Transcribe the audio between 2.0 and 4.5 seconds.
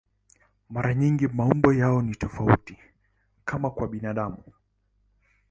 ni tofauti, kama kwa binadamu.